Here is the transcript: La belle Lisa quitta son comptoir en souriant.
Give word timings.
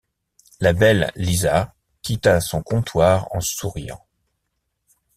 La 0.59 0.73
belle 0.73 1.11
Lisa 1.15 1.75
quitta 2.01 2.41
son 2.41 2.63
comptoir 2.63 3.27
en 3.35 3.39
souriant. 3.39 4.03